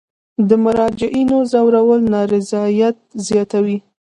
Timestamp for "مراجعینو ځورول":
0.63-2.01